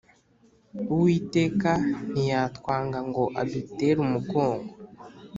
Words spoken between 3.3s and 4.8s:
adutere umugongo